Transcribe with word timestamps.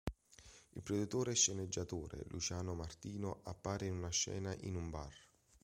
Il 0.71 0.81
produttore 0.81 1.29
e 1.33 1.35
sceneggiatore 1.35 2.23
Luciano 2.29 2.73
Martino 2.73 3.41
appare 3.43 3.85
in 3.85 3.97
una 3.97 4.09
scena 4.09 4.51
in 4.61 4.73
un 4.73 4.89
bar. 4.89 5.13